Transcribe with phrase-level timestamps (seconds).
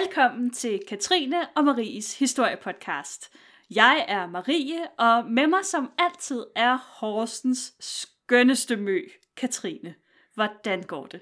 [0.00, 3.30] Velkommen til Katrine og Maries historiepodcast.
[3.70, 9.00] Jeg er Marie, og med mig som altid er Horsens skønneste mø,
[9.36, 9.94] Katrine.
[10.34, 11.20] Hvordan går det?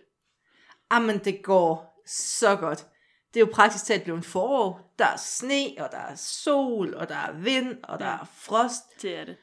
[0.93, 2.87] Jamen, det går så godt.
[3.35, 4.95] Det er jo praktisk talt blevet forår.
[4.99, 9.03] Der er sne, og der er sol, og der er vind, og der er frost.
[9.03, 9.37] Det er det.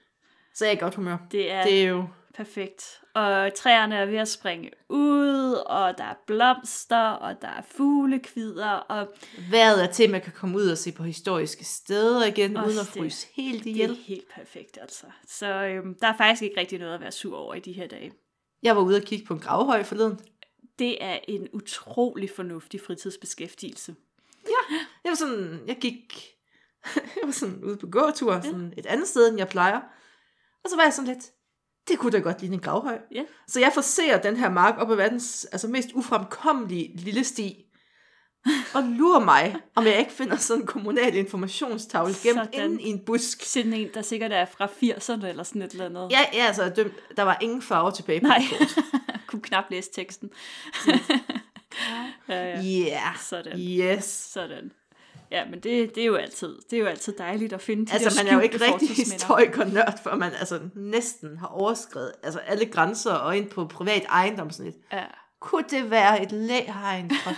[0.54, 1.18] Så jeg er i godt humør.
[1.32, 2.08] Det er, Det er jo...
[2.38, 3.02] perfekt.
[3.14, 8.70] Og træerne er ved at springe ud, og der er blomster, og der er fuglekvider,
[8.70, 9.14] og
[9.50, 12.80] Vejret er til, at man kan komme ud og se på historiske steder igen, uden
[12.80, 13.96] at fryse helt det er ihjel.
[13.96, 15.06] helt perfekt altså.
[15.28, 17.88] Så øhm, der er faktisk ikke rigtig noget at være sur over i de her
[17.88, 18.12] dage.
[18.64, 20.20] Jeg var ude og kigge på en gravhøj forleden.
[20.80, 23.96] Det er en utrolig fornuftig fritidsbeskæftigelse.
[25.04, 26.36] Jeg var sådan, jeg gik,
[26.96, 29.82] jeg var sådan ude på gåtur, sådan et andet sted, end jeg plejer.
[30.64, 31.32] Og så var jeg sådan lidt,
[31.88, 33.00] det kunne da godt ligne en gravhøj.
[33.12, 33.22] Ja.
[33.48, 37.64] Så jeg forser den her mark op ad verdens altså mest ufremkommelige lille sti.
[38.76, 42.72] Og lurer mig, om jeg ikke finder sådan en kommunal informationstavle gemt Sådan.
[42.72, 43.42] inde i en busk.
[43.44, 46.08] Sådan en, der sikkert er fra 80'erne eller sådan et eller andet.
[46.12, 48.86] Ja, ja, altså, der var ingen farve tilbage på Nej, kort.
[49.28, 50.30] kunne knap læse teksten.
[52.30, 52.64] ja, ja.
[52.64, 53.60] Yeah, Sådan.
[53.60, 54.04] yes.
[54.04, 54.72] Sådan.
[55.32, 57.94] Ja, men det, det, er jo altid, det er jo altid dejligt at finde de
[57.94, 62.66] Altså, man er jo ikke rigtig historiker-nørd, før man altså næsten har overskrevet altså alle
[62.66, 64.84] grænser og ind på privat ejendom sådan lidt.
[64.94, 65.06] Ja.
[65.40, 67.32] Kunne det være et læhegn fra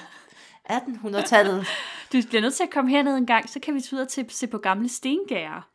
[0.78, 1.68] 1800-tallet?
[2.14, 4.10] Du bliver nødt til at komme herned en gang, så kan vi tage ud og
[4.10, 5.70] til, se på gamle stengærer.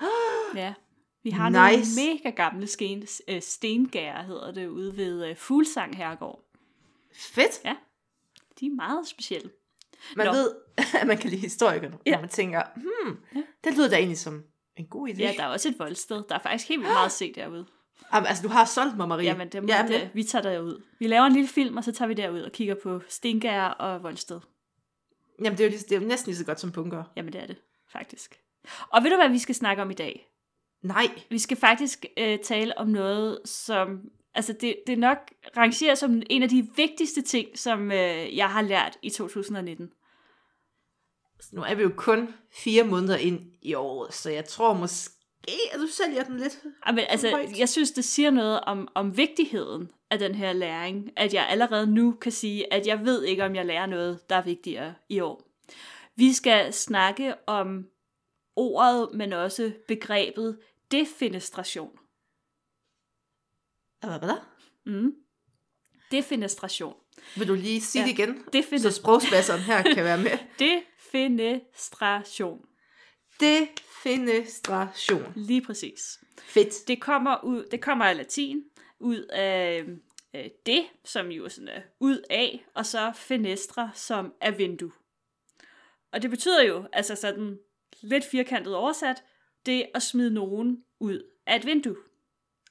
[0.54, 0.74] ja.
[1.22, 1.96] Vi har nice.
[1.96, 6.44] Nogle mega gamle sten, øh, stengærer, hedder det, ude ved øh, Fuglsang Herregård.
[7.14, 7.62] Fedt.
[8.60, 9.50] De er meget specielle.
[10.16, 10.32] Man Nå.
[10.32, 10.50] ved,
[11.00, 12.10] at man kan lide historikerne, Ja.
[12.12, 13.16] når man tænker, hmm,
[13.64, 14.42] det lyder da egentlig som
[14.76, 15.18] en god idé.
[15.18, 16.22] Ja, der er også et voldsted.
[16.28, 17.66] Der er faktisk helt vildt meget at se derude.
[18.14, 19.24] Jamen, altså, du har solgt mig, Marie.
[19.26, 19.88] Jamen, det med.
[19.88, 20.82] det, vi tager derud.
[20.98, 24.02] Vi laver en lille film, og så tager vi derud og kigger på stengærer og
[24.02, 24.40] voldsted.
[25.44, 27.04] Jamen, det er, jo lige, det er jo næsten lige så godt som bunker.
[27.16, 27.56] Jamen, det er det,
[27.92, 28.40] faktisk.
[28.90, 30.26] Og ved du, hvad vi skal snakke om i dag?
[30.82, 31.06] Nej.
[31.30, 34.00] Vi skal faktisk øh, tale om noget, som...
[34.34, 35.18] Altså, det, det nok
[35.56, 39.90] rangerer som en af de vigtigste ting, som øh, jeg har lært i 2019.
[41.52, 45.14] Nu er vi jo kun fire måneder ind i året, så jeg tror måske,
[45.72, 46.62] at du sælger den lidt.
[46.86, 47.58] Jamen, altså, højt.
[47.58, 51.86] jeg synes, det siger noget om, om vigtigheden af den her læring, at jeg allerede
[51.86, 55.20] nu kan sige, at jeg ved ikke, om jeg lærer noget, der er vigtigere i
[55.20, 55.42] år.
[56.16, 57.86] Vi skal snakke om
[58.56, 60.58] ordet, men også begrebet
[60.90, 61.99] defenestration.
[64.00, 64.38] Hvad?
[64.86, 65.12] Mm.
[66.10, 66.94] Defenestration.
[67.36, 68.06] Vil du lige sige Ja.
[68.08, 68.12] ja.
[68.12, 68.44] det igen?
[68.62, 70.38] Define- Så sprogspasseren her kan være med.
[70.68, 72.64] Defenestration.
[73.40, 75.32] Defenestration.
[75.36, 76.18] Lige præcis.
[76.42, 76.88] Fedt.
[76.88, 78.62] Det kommer, ud, det kommer af latin,
[79.00, 79.84] ud af
[80.34, 84.92] øh, det, som jo sådan er ud af, og så fenestra, som er vindue.
[86.12, 87.58] Og det betyder jo, altså sådan
[88.02, 89.24] lidt firkantet oversat,
[89.66, 91.96] det at smide nogen ud af et vindue.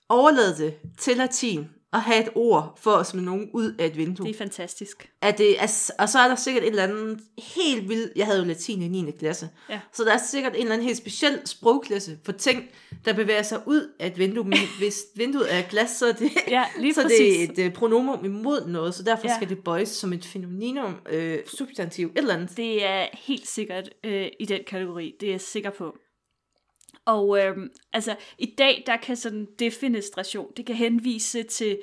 [0.09, 3.97] Overlad det til latin og have et ord for at smide nogen ud af et
[3.97, 4.25] vindue.
[4.27, 5.09] Det er fantastisk.
[5.21, 7.19] er det, altså, og så er der sikkert et eller andet
[7.55, 9.11] helt vildt, jeg havde jo latin i 9.
[9.11, 9.79] klasse, Ja.
[9.93, 12.63] så der er sikkert en eller anden helt speciel sprogklasse for ting,
[13.05, 16.31] der bevæger sig ud af et vindue, men hvis vinduet er glas, så er det,
[16.47, 19.31] Ja, lige så er det et uh, pronomen imod noget, så derfor Ja.
[19.31, 19.35] ja.
[19.37, 22.57] skal det bøjes som et fenomenum, øh, substantiv, et eller andet.
[22.57, 25.97] Det er helt sikkert øh, i den kategori, det er jeg sikker på.
[27.05, 31.79] Og øhm, altså, i dag, der kan sådan defenestration, det kan henvise til,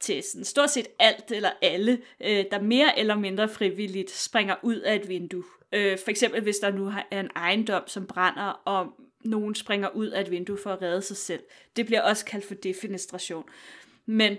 [0.00, 4.76] til sådan stort set alt eller alle, øh, der mere eller mindre frivilligt springer ud
[4.76, 5.44] af et vindue.
[5.72, 8.86] Øh, for eksempel, hvis der nu har- er en ejendom, som brænder, og
[9.24, 11.42] nogen springer ud af et vindue for at redde sig selv.
[11.76, 13.44] Det bliver også kaldt for defenestration.
[14.06, 14.36] Men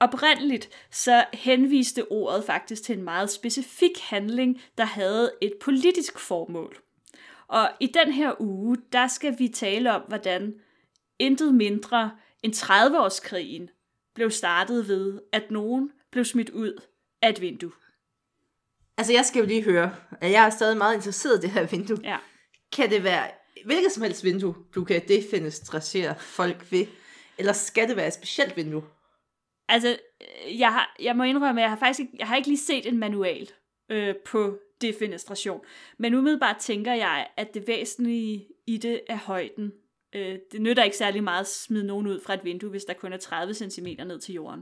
[0.00, 6.76] Oprindeligt så henviste ordet faktisk til en meget specifik handling, der havde et politisk formål.
[7.48, 10.54] Og i den her uge, der skal vi tale om, hvordan
[11.18, 12.10] intet mindre
[12.42, 13.68] end 30-årskrigen
[14.14, 16.82] blev startet ved, at nogen blev smidt ud
[17.22, 17.72] af et vindue.
[18.98, 21.66] Altså, jeg skal jo lige høre, at jeg er stadig meget interesseret i det her
[21.66, 21.98] vindue.
[22.04, 22.16] Ja.
[22.72, 23.30] Kan det være
[23.64, 26.86] hvilket som helst vindue, du kan defenestrere folk ved,
[27.38, 28.82] eller skal det være et specielt vindue?
[29.68, 29.88] Altså,
[30.20, 32.58] øh, jeg, har, jeg må indrømme, at jeg har faktisk ikke, jeg har ikke lige
[32.58, 33.50] set en manual
[33.88, 35.60] øh, på defenestration.
[35.98, 39.72] Men umiddelbart tænker jeg, at det væsentlige i det er højden.
[40.14, 42.92] Øh, det nytter ikke særlig meget at smide nogen ud fra et vindue, hvis der
[42.92, 44.60] kun er 30 cm ned til jorden.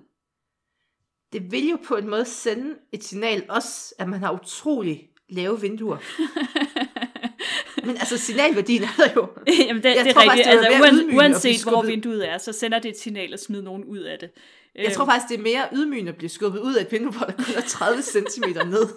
[1.32, 5.60] Det vil jo på en måde sende et signal også, at man har utrolig lave
[5.60, 5.98] vinduer.
[7.86, 9.28] Men altså, signalværdien er der jo.
[9.66, 10.70] Jamen, det, Jeg det er tror faktisk, rigtigt.
[10.70, 13.84] det Altså, uan, uanset hvor vinduet er, så sender det et signal at smide nogen
[13.84, 14.30] ud af det.
[14.74, 17.26] Jeg tror faktisk, det er mere ydmygende at blive skubbet ud af et vindue, hvor
[17.26, 18.88] der kun er 30 cm ned.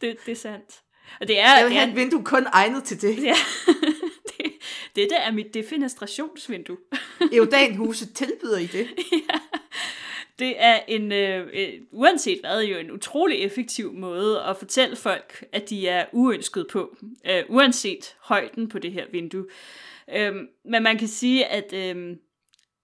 [0.00, 0.82] det, det er sandt.
[1.20, 3.22] Og det er, Jeg vil det, have er, et vindue kun egnet til det.
[3.22, 3.34] ja,
[4.28, 4.52] det,
[4.96, 6.76] dette er mit defenestrationsvindue.
[7.32, 8.88] Eudanhuset tilbyder I det.
[10.38, 15.44] Det er en, øh, øh, uanset hvad, jo en utrolig effektiv måde at fortælle folk,
[15.52, 16.96] at de er uønsket på,
[17.26, 19.46] øh, uanset højden på det her vindue.
[20.14, 22.18] Øhm, men man kan sige, at øhm,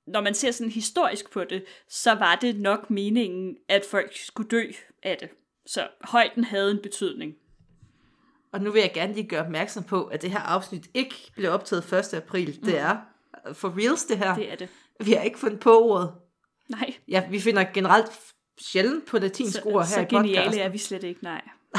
[0.06, 4.48] når man ser sådan historisk på det, så var det nok meningen, at folk skulle
[4.48, 4.62] dø
[5.02, 5.28] af det.
[5.66, 7.34] Så højden havde en betydning.
[8.52, 11.50] Og nu vil jeg gerne lige gøre opmærksom på, at det her afsnit ikke blev
[11.50, 12.14] optaget 1.
[12.14, 12.64] april.
[12.64, 12.96] Det er
[13.52, 14.34] for reals det her.
[14.34, 14.68] Det er det.
[15.00, 16.10] Vi har ikke fundet på ordet.
[16.68, 18.10] Nej, Ja, vi finder generelt
[18.60, 20.60] sjældent på latinsk ord her så i geniale podcasten.
[20.60, 21.42] er vi slet ikke, nej.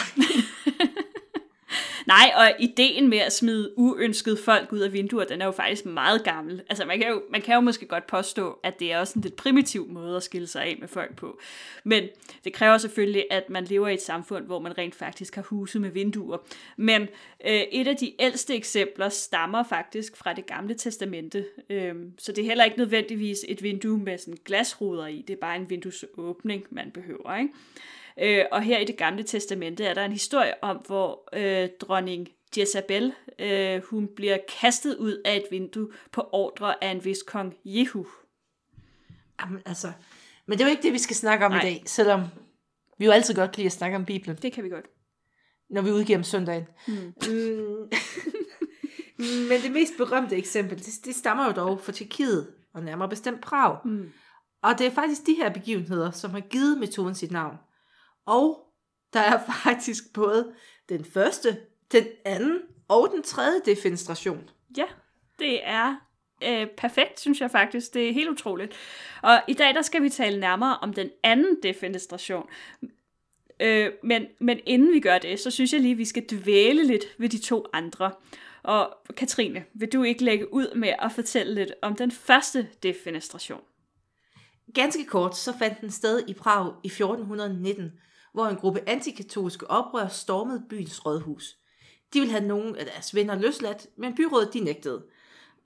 [2.08, 5.86] nej, og ideen med at smide uønskede folk ud af vinduer, den er jo faktisk
[5.86, 6.62] meget gammel.
[6.70, 9.22] Altså, man kan jo, man kan jo måske godt påstå, at det er også en
[9.22, 11.40] lidt primitiv måde at skille sig af med folk på.
[11.84, 12.04] Men
[12.44, 15.80] det kræver selvfølgelig, at man lever i et samfund, hvor man rent faktisk har huse
[15.80, 16.38] med vinduer.
[16.78, 17.02] Men
[17.46, 21.46] øh, et af de ældste eksempler stammer faktisk fra det gamle testamente.
[21.70, 25.24] Øh, så det er heller ikke nødvendigvis et vindue med sådan glasruder i.
[25.28, 27.54] Det er bare en vinduesåbning, man behøver, ikke?
[28.20, 32.28] Øh, og her i det gamle testamente er der en historie om, hvor øh, dronning
[32.58, 37.56] Jezabel, øh, hun bliver kastet ud af et vindue på ordre af en vis kong
[37.66, 38.08] Jehu.
[39.42, 39.92] Jamen, altså,
[40.46, 41.62] men det er jo ikke det, vi skal snakke om Nej.
[41.62, 42.22] i dag, selvom
[42.98, 44.86] vi jo altid godt kan lide at snakke om Bibelen, Det kan vi godt.
[45.70, 46.66] når vi udgiver om søndagen.
[49.18, 49.28] Mm.
[49.50, 53.42] men det mest berømte eksempel, det, det stammer jo dog fra Tjekkiet, og nærmere bestemt
[53.42, 53.78] Prag.
[53.86, 54.12] Mm.
[54.64, 57.56] Og det er faktisk de her begivenheder, som har givet metoden sit navn.
[58.26, 58.74] Og
[59.14, 60.54] der er faktisk både
[60.90, 61.58] den første,
[61.92, 64.50] den anden og den tredje defenestration.
[64.78, 64.86] Ja,
[65.40, 65.96] det er
[66.44, 67.94] øh, perfekt, synes jeg faktisk.
[67.94, 68.74] Det er helt utroligt.
[69.22, 72.50] Og i dag der skal vi tale nærmere om den anden defenestration.
[73.60, 77.06] Øh, men, men inden vi gør det, så synes jeg lige, vi skal dvæle lidt
[77.18, 78.12] ved de to andre.
[78.64, 83.62] Og Katrine, vil du ikke lægge ud med at fortælle lidt om den første defenestration?
[84.74, 87.92] Ganske kort, så fandt den sted i Prag i 1419,
[88.36, 91.58] hvor en gruppe antikatolske oprør stormede byens rådhus.
[92.14, 95.04] De ville have nogen af deres venner løsladt, men byrådet de nægtede.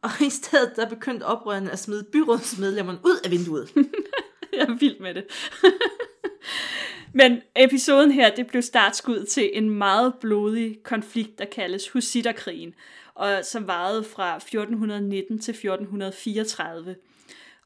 [0.02, 3.72] Og i stedet der begyndte oprørerne at smide byrådsmedlemmerne ud af vinduet.
[4.54, 5.26] Jeg er vild med det.
[7.14, 12.74] Men episoden her, det blev startskud til en meget blodig konflikt, der kaldes Hussitterkrigen,
[13.14, 16.96] og som varede fra 1419 til 1434.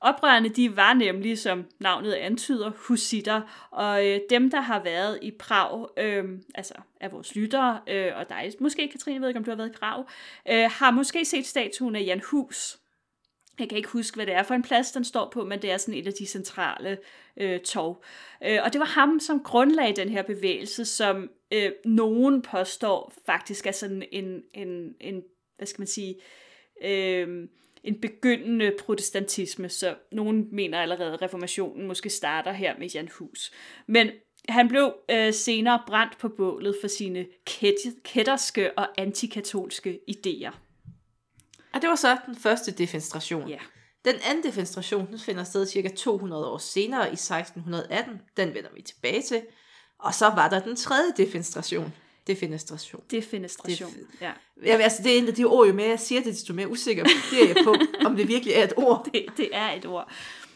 [0.04, 5.32] Oprørerne, de var nemlig, som navnet antyder, husitter, og øh, dem, der har været i
[5.32, 9.52] Prag, øh, altså af vores lyttere, øh, og dig, måske Katrine, ved ikke, om du
[9.52, 10.06] har været i Prag,
[10.50, 12.78] øh, har måske set statuen af Jan Hus.
[13.60, 15.72] Jeg kan ikke huske, hvad det er for en plads, den står på, men det
[15.72, 16.98] er sådan et af de centrale
[17.38, 18.04] øh, tog.
[18.44, 23.68] Øh, og det var ham, som grundlagde den her bevægelse, som øh, nogen påstår faktisk
[23.68, 25.24] er sådan en, en, en
[25.58, 26.16] hvad skal man sige,
[26.84, 27.48] øh,
[27.84, 33.52] en begyndende protestantisme, så nogen mener allerede, at reformationen måske starter her med Jan Hus.
[33.88, 34.10] Men
[34.50, 40.52] han blev øh, senere brændt på bålet for sine kæt- kætterske og antikatolske idéer.
[41.74, 43.50] Og det var så den første defenstration.
[43.50, 43.58] Ja.
[44.06, 48.22] Den anden defenstration den finder sted cirka 200 år senere i 1618.
[48.38, 49.42] Den vender vi tilbage til.
[50.00, 51.94] Og så var der den tredje defenstration.
[52.27, 53.03] Defenestration.
[53.12, 53.92] Defenestration.
[54.22, 54.32] Ja.
[54.65, 56.68] Ja, altså, det er en af de ord, jo mere jeg siger det, desto mere
[56.68, 57.75] usikker bliver jeg på,
[58.08, 59.10] om det virkelig er et ord.
[59.13, 60.12] Det, det er et ord.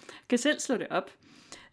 [0.07, 1.11] Jeg kan selv slå det op.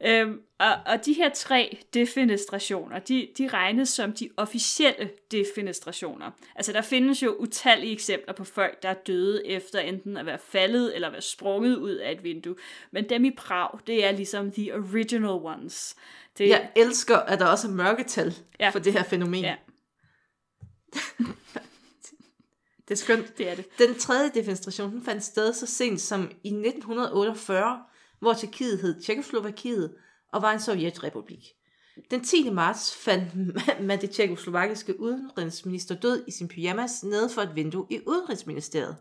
[0.07, 6.31] Øhm, og, og de her tre defenestrationer, de, de regnes som de officielle defenestrationer.
[6.57, 10.39] Altså der findes jo utallige eksempler på folk, der er døde efter enten at være
[10.49, 12.55] faldet eller være sprunget ud af et vindue.
[12.91, 15.97] Men dem i Prag, det er ligesom the original ones.
[16.39, 18.69] Det, Jeg elsker, at der også er mørketal ja.
[18.69, 19.45] for det her fænomen.
[19.45, 19.55] Ja.
[22.89, 23.39] Det er skønt.
[23.39, 23.79] det er det.
[23.79, 27.79] Den tredje defenstration den fandt sted så sent som i 1948,
[28.21, 29.95] hvor Tjekkiet hed Tjekkoslovakiet
[30.33, 31.45] og var en sovjetrepublik.
[32.11, 32.51] Den 10.
[32.51, 33.25] marts fandt
[33.83, 38.97] man det tjekkoslovakiske udenrigsminister død i sin pyjamas nede for et vindue i udenrigsministeriet.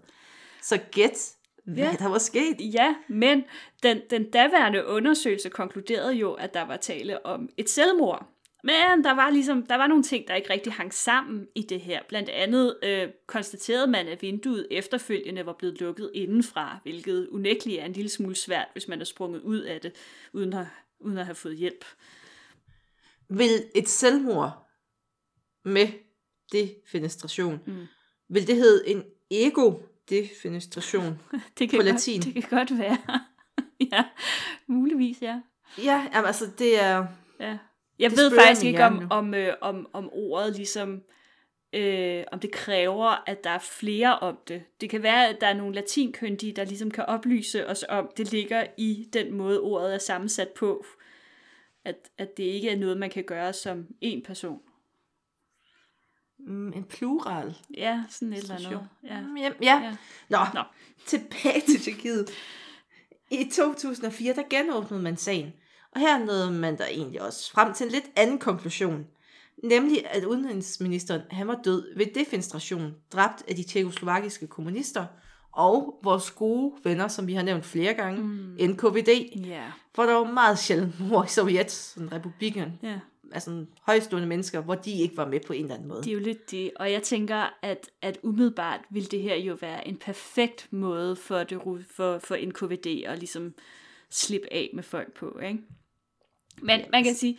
[0.61, 1.31] Så gæt,
[1.65, 1.95] hvad Ja.
[1.99, 2.55] der var sket.
[2.59, 3.43] Ja, men
[3.83, 8.32] den, den daværende undersøgelse konkluderede jo, at der var tale om et selvmord.
[8.65, 11.81] Men der var ligesom der var nogle ting, der ikke rigtig hang sammen i det
[11.81, 11.99] her.
[12.09, 17.85] Blandt andet øh, konstaterede man, at vinduet efterfølgende var blevet lukket indenfra, hvilket unægteligt er
[17.85, 19.91] en lille smule svært, hvis man er sprunget ud af det,
[20.33, 20.65] uden at,
[20.99, 21.85] uden at have fået hjælp.
[23.29, 24.69] Vil et selvmord
[25.65, 25.87] med
[26.51, 27.87] defenestration, Mm.
[28.29, 31.19] vil det hedde en ego-defenestration?
[31.59, 32.21] Det kan På godt, latin.
[32.21, 32.97] Det kan godt være.
[33.91, 34.03] ja,
[34.67, 35.41] muligvis, ja.
[35.77, 37.05] ja, jamen, altså det er...
[37.39, 37.57] ja.
[37.99, 41.01] Jeg Det ved faktisk ikke, om, om, øh, om, om ordet ligesom,
[41.73, 44.63] øh, om det kræver, at der er flere om det.
[44.81, 48.31] Det kan være, at der er nogle latinkyndige, der ligesom kan oplyse os om, det
[48.31, 50.85] ligger i den måde, ordet er sammensat på.
[51.85, 54.59] At, at det ikke er noget, man kan gøre som en person.
[56.39, 57.55] Mm, en plural.
[57.77, 58.87] Ja, sådan et eller andet.
[59.03, 59.21] Ja.
[59.21, 59.81] Mm, Ja, ja.
[59.83, 59.95] Ja.
[60.29, 60.63] Nå, Nå.
[61.05, 62.29] tilbage til Tyrkiet.
[63.31, 65.53] I 2004, der genåbnede man sagen.
[65.95, 69.05] Og her nåede man der egentlig også frem til en lidt anden konklusion.
[69.63, 75.05] Nemlig, at udenrigsministeren han var død ved defenstration, dræbt af de tjekoslovakiske kommunister,
[75.51, 78.57] og vores gode venner, som vi har nævnt flere gange, mm.
[78.69, 79.09] NKVD,
[79.45, 79.63] Ja.
[79.93, 82.99] hvor der var meget sjældent mor i Sovjet, sådan republikken, ja.
[83.31, 86.03] altså højstående mennesker, hvor de ikke var med på en eller anden måde.
[86.03, 89.57] Det er jo lidt det, og jeg tænker, at, at umiddelbart vil det her jo
[89.61, 93.53] være en perfekt måde for, det, for, for NKVD at ligesom
[94.09, 95.59] slippe af med folk på, ikke?
[96.61, 97.37] Men man kan sige,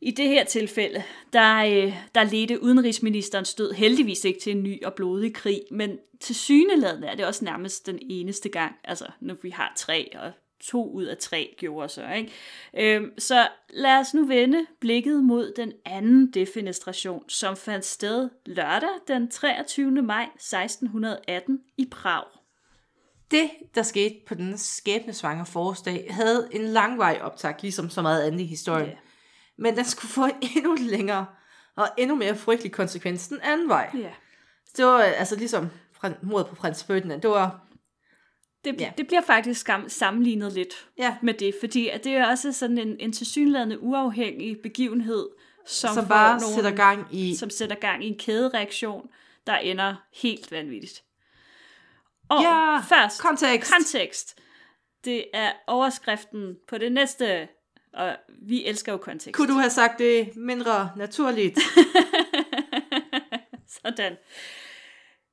[0.00, 4.84] i det her tilfælde, der, øh, der ledte udenrigsministerens død heldigvis ikke til en ny
[4.84, 9.36] og blodig krig, men til syneladende er det også nærmest den eneste gang, altså når
[9.42, 12.32] vi har tre, og to ud af tre gjorde så, ikke?
[12.96, 18.88] Øhm, så lad os nu vende blikket mod den anden defenestration, som fandt sted lørdag
[19.08, 19.90] den 23.
[20.02, 22.39] maj 1618 i Prag.
[23.30, 28.40] Det, der skete på den skæbnesvangre forårsdag, havde en langvej optag, ligesom så meget andet
[28.40, 28.86] i historien.
[28.86, 28.94] Ja.
[29.58, 31.26] Men den skulle få en endnu længere
[31.76, 33.90] og endnu mere frygtelig konsekvens den anden vej.
[33.94, 34.10] Ja.
[34.76, 35.68] Det var altså ligesom
[36.22, 37.22] mordet på prins Ferdinand.
[37.22, 37.66] Det var,
[38.64, 38.92] Det, Ja.
[38.98, 42.78] det bliver faktisk skam- sammenlignet lidt ja, med det, fordi at det er også sådan
[42.78, 45.28] en, en tilsyneladende uafhængig begivenhed,
[45.66, 47.34] som, som bare nogle, sætter gang i...
[47.36, 49.08] som sætter gang i en kædereaktion,
[49.46, 51.02] der ender helt vanvittigt.
[52.30, 53.72] Og Ja, først, kontekst.
[53.72, 54.40] kontekst.
[55.04, 57.48] Det er overskriften på det næste,
[57.94, 59.36] og vi elsker jo kontekst.
[59.36, 61.58] Kunne du have sagt det mindre naturligt?
[63.82, 64.16] Sådan.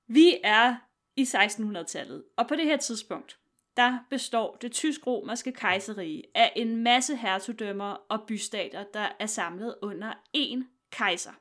[0.08, 0.76] Vi er
[1.16, 3.38] i 1600-tallet, og på det her tidspunkt,
[3.78, 10.14] der består det tysk-romerske kejserige af en masse hertugdømmer og bystater, der er samlet under
[10.38, 11.32] én kejser.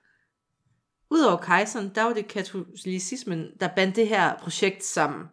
[1.10, 5.24] Udover kejseren, der var det katolicismen, der bandt det her projekt sammen.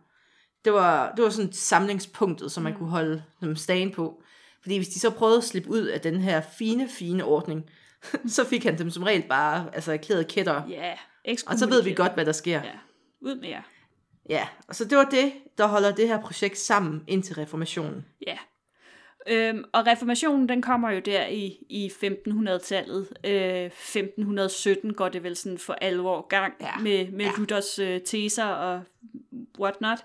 [0.65, 4.23] Det var, det var sådan samlingspunktet, som man kunne holde dem stagen på.
[4.61, 7.69] Fordi hvis de så prøvede at slippe ud af den her fine, fine ordning,
[8.27, 10.61] så fik han dem som regel bare altså, erklæret kætter.
[10.69, 10.93] Ja,
[11.47, 12.61] Og så ved vi godt, hvad der sker.
[12.63, 12.71] Ja,
[13.21, 13.61] ud med jer.
[14.29, 18.05] Ja, og så det var det, der holder det her projekt sammen indtil reformationen.
[18.27, 18.37] Ja.
[19.27, 23.07] Øhm, og reformationen, den kommer jo der i, i 1500-tallet.
[23.23, 26.77] Øh, 1517 går det vel sådan for alvor gang Ja.
[26.79, 27.31] med, med Ja.
[27.37, 28.81] Luthers øh, teser og
[29.59, 29.99] whatnot.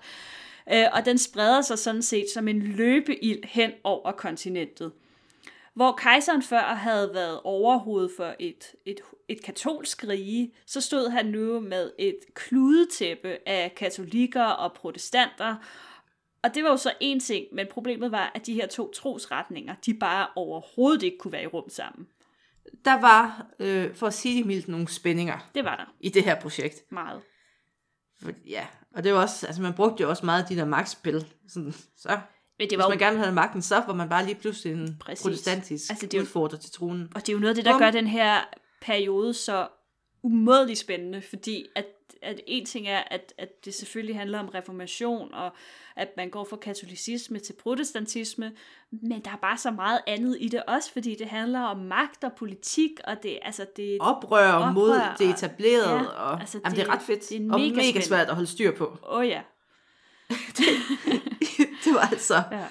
[0.71, 4.91] Øh, og den spreder sig sådan set som en løbeild hen over kontinentet.
[5.73, 11.25] Hvor kejseren før havde været overhoved for et, et, et katolsk rige, så stod han
[11.25, 15.55] nu med et kludetæppe af katolikker og protestanter,
[16.43, 19.75] og det var jo så en ting, men problemet var, at de her to trosretninger,
[19.85, 22.07] de bare overhovedet ikke kunne være i rum sammen.
[22.85, 26.23] Der var, øh, for at sige det mildt, nogle spændinger Det var der i det
[26.23, 26.91] her projekt.
[26.91, 27.21] meget.
[28.23, 31.25] For, ja, og det var også, altså man brugte jo også meget de der magtspil.
[31.47, 32.17] Sådan, så, Men
[32.57, 34.73] hvis det var man jo, gerne ville have magten, så var man bare lige pludselig
[34.73, 35.21] en Præcis.
[35.23, 37.07] protestantisk Altså, altså, det er jo- udfordrer til tronen.
[37.15, 37.79] og det er jo noget af det, der Bum.
[37.79, 38.41] gør den her
[38.81, 39.67] periode så
[40.23, 41.85] umådeligt spændende, fordi at,
[42.21, 45.51] at en ting er, at, at det selvfølgelig handler om reformation, og
[45.95, 48.51] at man går fra katolicisme til protestantisme,
[48.91, 52.23] men der er bare så meget andet i det også, fordi det handler om magt
[52.23, 56.59] og politik, og det, altså det, Oprør, Oprør, mod og- det etablerede, ja, og altså,
[56.65, 58.01] jamen, det, det- er ret fedt, det er og mega mega spændende.
[58.07, 58.85] svært at holde styr på.
[59.03, 59.41] åh oh ja,
[61.85, 62.43] det var altså...
[62.51, 62.65] ja.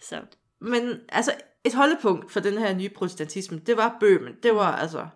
[0.00, 0.20] Så
[0.60, 4.34] Men altså, et holdepunkt for den her nye protestantisme, det var Bøhmen.
[4.42, 5.06] Det var altså...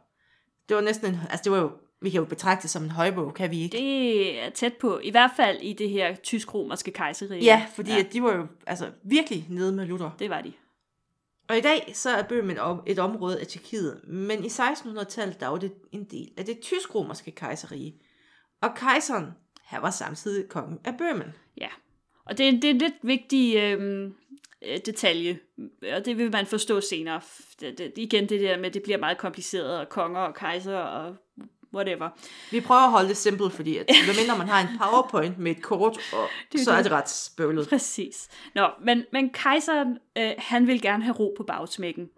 [0.69, 1.21] Det var næsten en...
[1.31, 1.71] Altså, det var jo...
[2.01, 3.79] Vi kan jo betragte det som en højbog, kan vi ikke?
[3.79, 7.45] Det er tæt på, i hvert fald i det her tysk-romerske kejserige.
[7.45, 7.99] Ja, fordi ja.
[7.99, 10.11] At de var jo altså, virkelig nede med Luther.
[10.19, 10.53] Det var de.
[11.49, 15.57] Og i dag så er Bøhmen et område af Tjekkiet, men i 1600-tallet der var
[15.57, 17.95] det en del af det tysk-romerske kejserige.
[18.63, 19.27] Og kejseren,
[19.65, 21.35] her var samtidig kongen af Bøhmen.
[21.61, 21.69] Ja.
[22.27, 24.15] Og det, er- det er lidt vigtig øhm,
[24.65, 25.39] øh, detalje,
[25.93, 27.21] og det vil man forstå senere.
[27.61, 30.77] Det, det, igen det der med, at det bliver meget kompliceret, og konger og kejser
[30.77, 31.17] og
[31.75, 32.11] whatever.
[32.51, 35.63] Vi prøver at holde det simpelt, fordi at, medmindre man har en powerpoint med et
[35.63, 36.79] kort, og, Det er så det.
[36.79, 37.69] er det ret spøvlet.
[37.69, 38.29] Præcis.
[38.55, 42.11] Nå, men, men kejseren, øh, han vil gerne have ro på bagsmækken.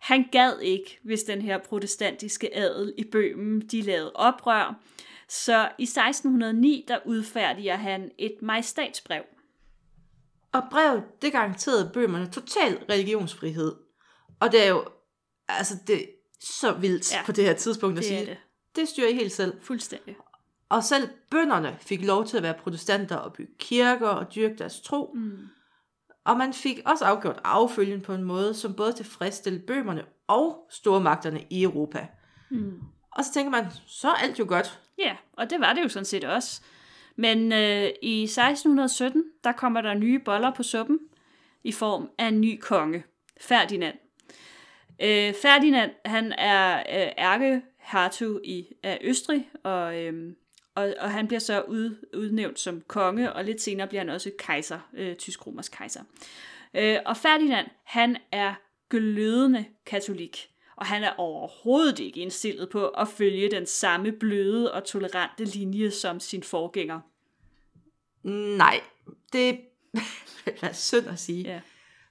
[0.00, 4.80] Han gad ikke, hvis den her protestantiske adel i Bøhmen, de lavede oprør.
[5.28, 9.22] Så i 1609, der udfærdiger han et majestatsbrev.
[10.54, 13.74] Og brevet, det garanterede bøhmerne total religionsfrihed.
[14.40, 14.84] Og det er jo,
[15.48, 18.38] altså det, så vildt Ja, på det her tidspunkt at det er sige, det.
[18.76, 19.62] det styrer I helt selv.
[19.62, 20.16] Fuldstændig.
[20.68, 24.80] Og selv bønderne fik lov til at være protestanter og bygge kirker og dyrke deres
[24.80, 25.12] tro.
[25.14, 25.38] Mm.
[26.24, 31.44] Og man fik også afgjort affølgen på en måde, som både tilfredsstillede bømerne og stormagterne
[31.50, 32.06] i Europa.
[32.50, 32.80] Mm.
[33.12, 34.80] Og så tænker man, så er alt jo godt.
[34.98, 36.62] Ja, og det var det jo sådan set også.
[37.16, 40.98] Men øh, i 1617, der kommer der nye boller på suppen
[41.64, 43.04] i form af en ny konge,
[43.40, 43.96] Ferdinand.
[45.02, 50.32] Øh, Ferdinand, han er øh, ærkehertug i af Østrig, og, øh,
[50.74, 54.30] og, og han bliver så ud, udnævnt som konge, og lidt senere bliver han også
[54.38, 56.02] kejser, øh, tysk-romersk kejser.
[56.74, 58.54] Øh, og Ferdinand, han er
[58.90, 64.84] glødende katolik, og han er overhovedet ikke indstillet på at følge den samme bløde og
[64.84, 67.00] tolerante linje som sin forgænger.
[68.56, 68.80] Nej,
[69.32, 69.60] det
[70.62, 71.42] er synd at sige.
[71.42, 71.60] Ja.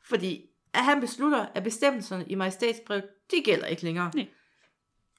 [0.03, 4.12] Fordi at han beslutter, at bestemmelserne i majestætsbrevet, de gælder ikke længere.
[4.15, 4.27] Nej.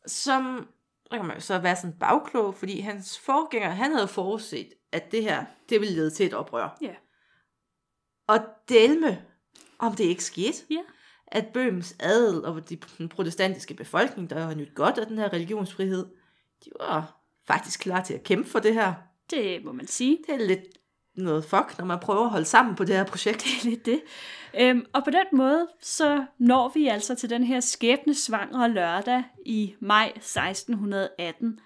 [0.07, 0.69] Som,
[1.11, 5.23] der kan man så være sådan bagklog, fordi hans forgænger, han havde forudset, at det
[5.23, 6.79] her, det ville lede til et oprør.
[6.81, 6.95] Ja.
[8.27, 9.25] Og delme,
[9.79, 10.81] om det ikke skete, Ja.
[11.35, 15.33] At Bøhms adel og de- den protestantiske befolkning, der har nyt godt af den her
[15.33, 16.07] religionsfrihed,
[16.65, 18.93] de var faktisk klar til at kæmpe for det her.
[19.31, 20.19] Det må man sige.
[20.27, 20.61] Det er lidt
[21.17, 23.37] noget fuck, når man prøver at holde sammen på det her projekt.
[23.45, 24.01] Det er lidt det.
[24.61, 29.75] Øhm, og på den måde, så når vi altså til den her skæbnesvangre lørdag i
[29.81, 31.61] maj 1618.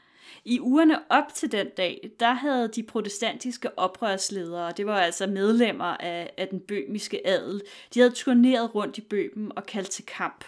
[0.49, 5.85] I ugerne op til den dag, der havde de protestantiske oprørsledere, det var altså medlemmer
[5.85, 7.62] af, af den bøhmiske adel,
[7.95, 10.45] de havde turneret rundt i Bøhmen og kaldt til kamp.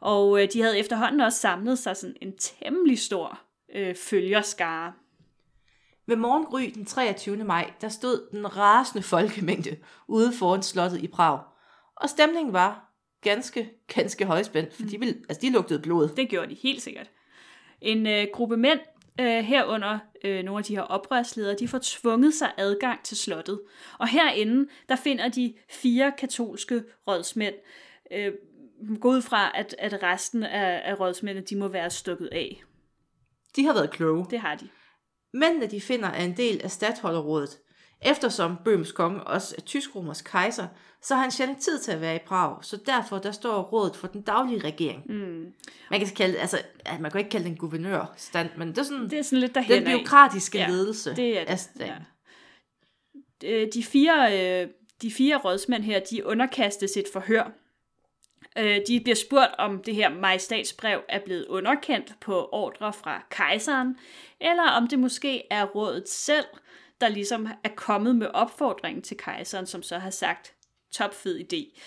[0.00, 3.40] Og øh, de havde efterhånden også samlet sig sådan en temmelig stor
[3.74, 4.92] øh, følgerskare.
[6.06, 7.36] Ved morgengry den 23.
[7.36, 9.76] maj, der stod den rasende folkemængde
[10.08, 11.40] ude foran slottet i Prag.
[11.96, 16.08] Og stemningen var ganske, ganske højspændt, for de, ville, altså, de lugtede blod.
[16.08, 17.10] Det gjorde de helt sikkert.
[17.80, 18.80] En øh, gruppe mænd,
[19.20, 23.60] øh, herunder øh, nogle af de her oprørsledere, de får tvunget sig adgang til slottet.
[23.98, 27.54] Og herinde, der finder de fire katolske rådsmænd.
[28.12, 28.32] Øh,
[29.00, 32.62] gå ud fra, at, at resten af, af rådsmændene, de må være stukket af.
[33.56, 34.26] De har været kloge.
[34.30, 34.68] Det har de.
[35.34, 37.58] Mændene, de finder, er en del af stadholderrådet.
[38.02, 40.66] Eftersom Bøhms konge også er tysk-romersk kejser,
[41.02, 43.96] så har han sjældent tid til at være i Prag, så derfor der står rådet
[43.96, 45.02] for den daglige regering.
[45.12, 45.52] Mm.
[45.90, 48.82] Man kan kalde altså, ja, man kan ikke kalde det en guvernørstand, men det er
[48.82, 51.60] sådan Det er sådan lidt derhen den byråkratiske Ja, ledelse det er af det.
[51.60, 52.02] staten.
[53.44, 54.68] Øh, De fire, øh,
[55.02, 57.50] de fire rådsmænd her, de underkastes et forhør.
[58.58, 63.96] Øh, De bliver spurgt, om det her majestatsbrev er blevet underkendt på ordre fra kejseren,
[64.40, 66.44] eller om det måske er rådet selv,
[67.00, 70.54] der ligesom er kommet med opfordringen til kejseren, som så har sagt,
[70.92, 71.78] topfed idé.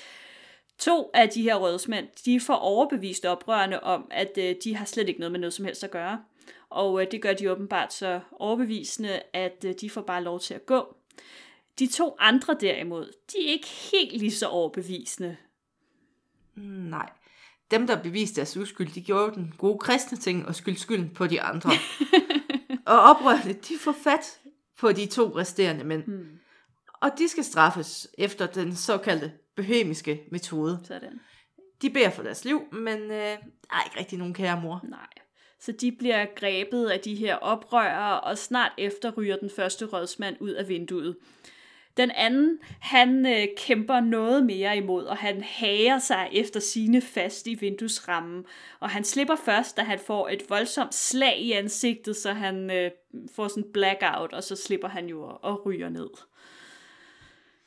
[0.77, 5.07] To af de her rådsmænd, de får overbevist oprørende om, at øh, de har slet
[5.07, 6.19] ikke noget med noget som helst at gøre.
[6.69, 10.53] Og øh, det gør de åbenbart så overbevisende, at øh, de får bare lov til
[10.53, 10.95] at gå.
[11.79, 15.37] De to andre derimod, de er ikke helt lige så overbevisende.
[16.55, 17.09] Nej.
[17.71, 21.27] Dem, der beviste deres uskyld, de gjorde den gode kristne ting og skyld skylden på
[21.27, 21.69] de andre.
[22.85, 24.39] og oprørende, de får fat
[24.79, 26.03] på de to resterende mænd.
[26.03, 26.39] Hmm.
[27.03, 30.79] Og de skal straffes efter den såkaldte bohemiske metode.
[30.83, 31.19] Sådan.
[31.81, 34.81] De beder for deres liv, men øh, der er ikke rigtig nogen kære mor.
[34.89, 35.07] Nej.
[35.59, 40.35] Så de bliver grebet af de her oprørere, og snart efter ryger den første rådsmand
[40.39, 41.15] ud af vinduet.
[41.97, 47.47] Den anden, han øh, kæmper noget mere imod, og han hager sig efter sine fast
[47.47, 48.45] i vinduesrammen.
[48.79, 52.91] Og han slipper først, da han får et voldsomt slag i ansigtet, så han øh,
[53.35, 56.09] får sådan en blackout, og så slipper han jo og, og ryger ned.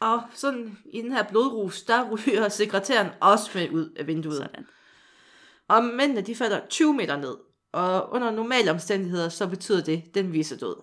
[0.01, 4.37] Og sådan i den her blodrus, der ryger sekretæren også med ud af vinduet.
[4.37, 4.67] Sådan.
[5.69, 7.37] Og mændene, de falder 20 meter ned.
[7.73, 10.77] Og under normale omstændigheder, så betyder det, den viser død.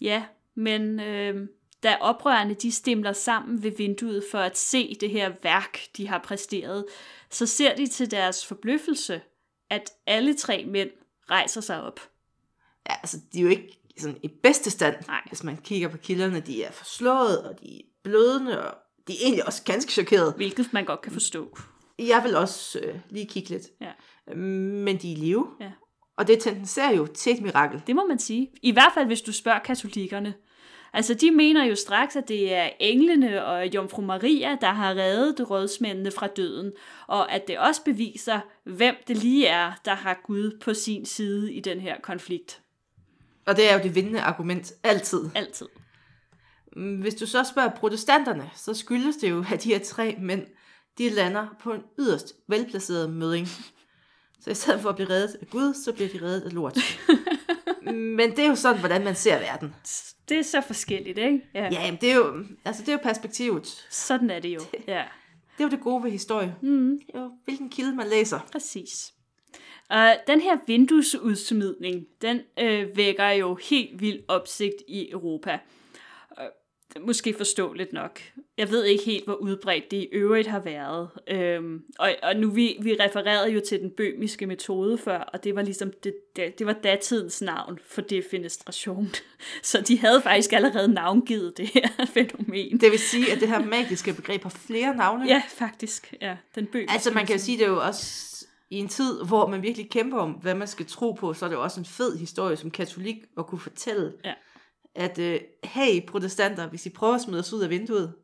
[0.00, 1.48] Ja, men øh,
[1.82, 6.18] da oprørerne de stimler sammen ved vinduet for at se det her værk, de har
[6.18, 6.84] præsteret,
[7.30, 9.20] så ser de til deres forbløffelse,
[9.70, 10.90] at alle tre mænd
[11.30, 12.00] rejser sig op.
[12.90, 15.20] Ja, altså, de er jo ikke sådan i bedste stand, Nej.
[15.28, 16.40] hvis man kigger på kilderne.
[16.40, 18.74] De er forslået, og de er blødende, og
[19.08, 20.32] de er egentlig også ganske chokerede.
[20.36, 21.58] Hvilket man godt kan forstå.
[21.98, 23.66] Jeg vil også øh, lige kigge lidt.
[23.80, 23.92] Ja.
[24.36, 25.46] Men de er i live.
[25.60, 25.70] Ja.
[26.16, 27.82] Og det tendenserer jo til et mirakel.
[27.86, 28.50] Det må man sige.
[28.62, 30.34] I hvert fald, hvis du spørger katolikkerne.
[30.92, 35.50] Altså, de mener jo straks, at det er englene og Jomfru Maria, der har reddet
[35.50, 36.72] rådsmændene fra døden,
[37.06, 41.52] og at det også beviser, hvem det lige er, der har Gud på sin side
[41.52, 42.61] i den her konflikt.
[43.46, 45.20] Og det er jo det vindende argument altid.
[45.34, 45.66] Altid.
[46.76, 50.46] Mm, Hvis du så spørger protestanterne, så skyldes det jo, at de her tre mænd,
[50.98, 53.48] de lander på en yderst velplaceret møding.
[54.40, 56.78] Så i stedet for at blive reddet af Gud, så bliver de reddet af lort.
[57.92, 59.74] Men det er jo sådan, hvordan man ser verden.
[60.28, 61.40] Det er så forskelligt, ikke?
[61.54, 63.86] Ja, jamen, det er jo, altså, det er jo perspektivet.
[63.90, 65.02] Sådan er det jo, ja.
[65.58, 66.56] Det er jo det gode ved historie.
[66.62, 67.00] Mm.
[67.06, 68.40] Det er jo, hvilken kilde man læser.
[68.52, 69.12] Præcis.
[69.92, 75.58] Og den her vinduesudsmidning, den øh, vækker jo helt vild opsigt i Europa.
[76.40, 76.46] Øh,
[77.06, 78.20] måske forståeligt nok.
[78.58, 81.08] Jeg ved ikke helt, hvor udbredt det i øvrigt har været.
[81.28, 85.54] Øhm, og, og nu vi, vi refererede jo til den bømiske metode før, og det
[85.54, 89.08] var ligesom det, det, det var datidens navn for defenestration.
[89.62, 92.80] Så de havde faktisk allerede navngivet det her fænomen.
[92.80, 95.26] Det vil sige, at det her magiske begreb har flere navne?
[95.26, 96.14] Ja, faktisk.
[96.20, 98.31] Ja, den bømiske Altså man kan jo sige, det er jo også
[98.72, 101.48] i en tid, hvor man virkelig kæmper om, hvad man skal tro på, så er
[101.48, 104.34] det jo også en fed historie som katolik at kunne fortælle, Ja.
[104.94, 108.14] at øh, hey protestanter, hvis I prøver at smide os ud af vinduet,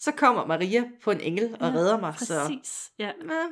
[0.00, 2.14] så kommer Maria på en engel og redder mig.
[2.18, 3.06] Så, Præcis, ja.
[3.06, 3.46] ja,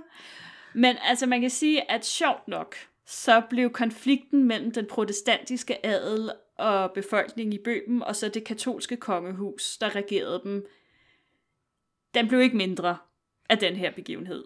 [0.74, 2.76] Men altså man kan sige, at sjovt nok,
[3.06, 8.96] så blev konflikten mellem den protestantiske adel og befolkningen i Bøhmen, og så det katolske
[8.96, 10.66] kongehus, der regerede dem,
[12.14, 12.96] den blev ikke mindre
[13.48, 14.44] af den her begivenhed.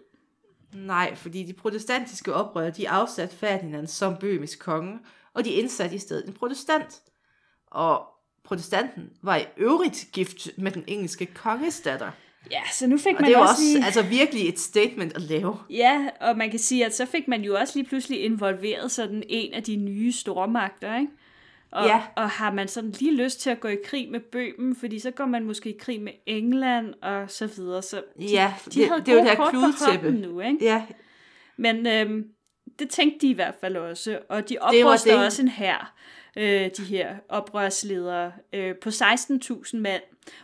[0.75, 4.99] Nej, fordi de protestantiske oprør, de afsatte Ferdinand som bøhmisk konge,
[5.33, 7.01] og de indsatte i stedet en protestant.
[7.67, 8.07] Og
[8.43, 12.11] protestanten var i øvrigt gift med den engelske kongesdatter.
[12.51, 13.85] Ja, så nu fik Og man det jo også, også lige...
[13.85, 15.57] altså virkelig et statement at lave.
[15.69, 19.23] Ja, og man kan sige, at så fik man jo også lige pludselig involveret sådan
[19.29, 21.11] en af de nye stormagter, ikke?
[21.75, 22.01] Og, Ja.
[22.15, 25.11] og har man sådan lige lyst til at gå i krig med Bøhmen, fordi så
[25.11, 27.81] går man måske i krig med England og så videre.
[27.81, 30.05] Så de, Ja, de det- havde det er jo gode det her kort kludetæppe.
[30.11, 30.57] hånden nu, ikke?
[30.61, 30.83] Ja,
[31.57, 32.25] Men øhm,
[32.79, 35.93] det tænkte de i hvert fald også, og de opruster også en hær,
[36.37, 40.01] øh, de her oprørsledere, øh, på 16.000 mand.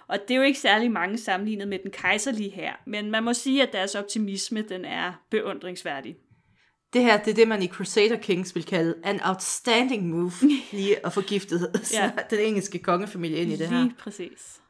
[0.08, 3.34] Og det er jo ikke særlig mange sammenlignet med den kejserlige hær, men man må
[3.34, 6.16] sige, at deres optimisme, den er beundringsværdig.
[6.94, 10.32] Det her, det er det, man i Crusader Kings vil kalde an outstanding move,
[10.72, 12.12] lige at få giftet Ja.
[12.30, 13.84] den engelske kongefamilie ind i det her.
[13.84, 14.62] Lige præcis.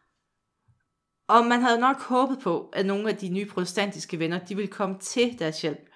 [1.27, 4.71] Og man havde nok håbet på, at nogle af de nye protestantiske venner, de ville
[4.71, 5.89] komme til deres hjælp.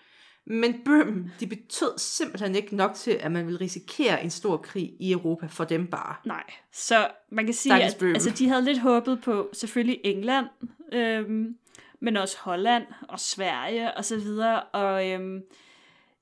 [0.47, 4.93] Men Bøhmen, de betød simpelthen ikke nok til, at man ville risikere en stor krig
[4.99, 6.15] i Europa for dem bare.
[6.25, 10.45] Nej, så man kan sige, at altså, de havde lidt håbet på selvfølgelig England,
[10.93, 11.57] øhm,
[12.01, 15.41] men også Holland og Sverige og så videre, og øhm,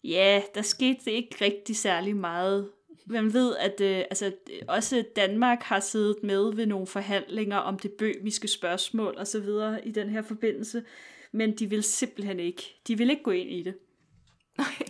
[0.04, 2.70] ja, der skete ikke rigtig særlig meget.
[3.06, 4.32] Man ved, at øh, altså,
[4.68, 9.88] også Danmark har siddet med ved nogle forhandlinger om det bømiske spørgsmål og så videre
[9.88, 10.84] i den her forbindelse,
[11.32, 13.76] men de vil simpelthen ikke, de vil ikke gå ind i det.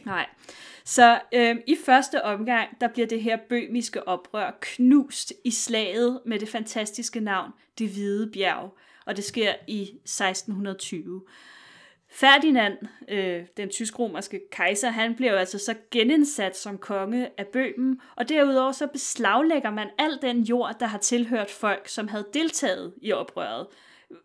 [0.06, 0.30] Nej.
[0.86, 6.39] Så øhm, i første omgang, der bliver det her bømiske oprør knust i slaget med
[6.39, 11.21] det fantastiske navn Det Hvide Bjerg, og det sker i 1620.
[12.15, 12.78] Ferdinand,
[13.10, 18.30] øh, den tysk-romerske kejser, han bliver jo altså så genindsat som konge af Bøhmen, og
[18.30, 23.12] derudover så beslaglægger man al den jord, der har tilhørt folk, som havde deltaget i
[23.12, 23.67] oprøret,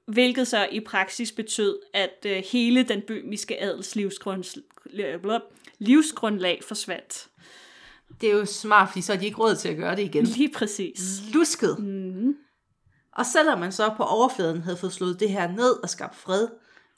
[0.07, 4.59] hvilket så i praksis betød, at øh, hele den bømiske adels livsgrunds,
[4.95, 5.41] øh,
[5.79, 7.29] livsgrundlag forsvandt.
[8.21, 10.25] Det er jo smart, fordi så har de ikke råd til at gøre det igen.
[10.25, 11.01] Lige præcis.
[11.35, 11.79] Lusket.
[11.79, 12.37] Mm.
[13.17, 16.49] Og selvom man så på overfladen havde fået slået det her ned og skabt fred,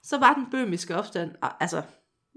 [0.02, 1.82] så var den bøhmiske opstand, altså,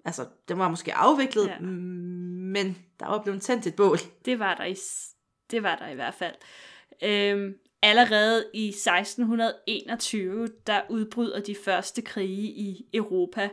[0.06, 1.52] altså den var måske afviklet, Ja.
[1.54, 1.60] ja.
[1.60, 3.98] men der var blevet tændt et bål.
[4.26, 4.76] Det var der i,
[5.52, 6.36] det var der i hvert fald.
[7.04, 13.50] Øhm, allerede i 1621, der udbryder de første krige i Europa,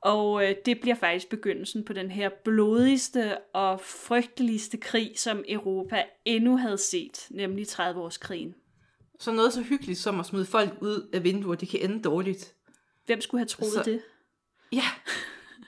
[0.00, 6.04] og øh, det bliver faktisk begyndelsen på den her blodigste og frygteligste krig, som Europa
[6.24, 8.54] endnu havde set, nemlig 30-årskrigen.
[9.20, 12.54] Så noget så hyggeligt som at smide folk ud af vinduer, det kan ende dårligt.
[13.06, 14.02] Hvem skulle have troet Så- det?
[14.72, 14.82] Ja,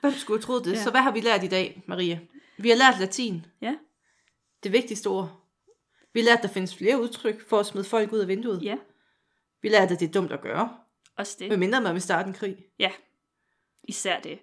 [0.00, 0.72] hvem skulle have troet det?
[0.76, 0.82] Ja.
[0.82, 2.18] Så hvad har vi lært i dag, Maria?
[2.58, 3.46] Vi har lært latin.
[3.60, 3.74] Ja,
[4.62, 5.44] Det vigtigste ord.
[6.12, 8.62] Vi har lært, at der findes flere udtryk for at smide folk ud af vinduet.
[8.62, 8.76] ja,
[9.62, 10.76] Vi har lært, at det er dumt at gøre,
[11.16, 11.48] også det.
[11.48, 12.56] medmindre man vil starte en krig.
[12.78, 12.90] Ja,
[13.84, 14.38] især det.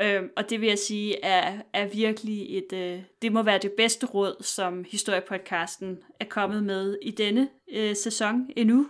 [0.00, 3.72] Øhm, og det vil jeg sige er, er virkelig et, øh, det må være det
[3.76, 8.88] bedste råd, som historiepodcasten er kommet med i denne øh, sæson endnu.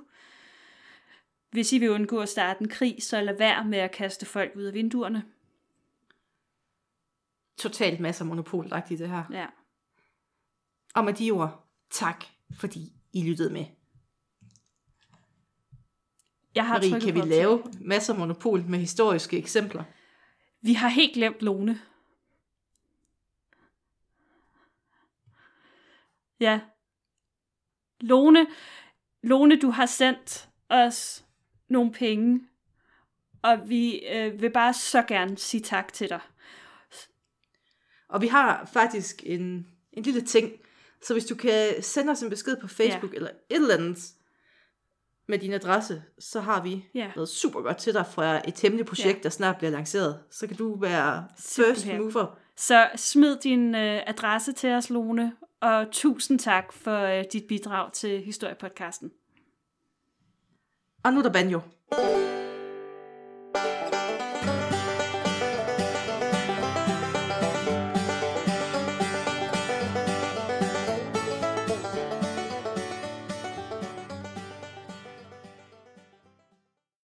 [1.53, 4.53] Hvis I vil undgå at starte en krig, så lad være med at kaste folk
[4.57, 5.25] ud af vinduerne.
[7.57, 9.25] Totalt masser af monopol i det her.
[9.31, 9.47] Ja.
[10.95, 12.25] Og med de ord, tak
[12.61, 13.65] fordi I lyttede med.
[16.55, 19.85] Jeg har Marie, kan vi lave masser af monopol med historiske eksempler?
[20.61, 21.81] Vi har helt glemt Lone.
[26.41, 26.61] Ja.
[28.01, 28.47] Lone,
[29.23, 31.25] Lone, du har sendt os
[31.73, 32.41] nogle penge,
[33.43, 36.21] og vi øh, vil bare så gerne sige tak til dig.
[38.09, 40.53] Og vi har faktisk en, en lille ting,
[41.03, 43.17] så hvis du kan sende os en besked på Facebook ja.
[43.17, 43.99] eller et eller andet
[45.29, 47.11] med din adresse, så har vi Ja.
[47.17, 49.23] været super godt til dig fra et hemmeligt projekt, Ja.
[49.23, 50.21] der snart bliver lanceret.
[50.31, 51.99] Så kan du være first Simpelthen.
[52.15, 52.39] mover.
[52.57, 57.93] Så smid din øh, adresse til os, Lone, og tusind tak for øh, dit bidrag
[57.93, 59.11] til Historiepodcasten.
[61.05, 61.61] Og nu er der banjo.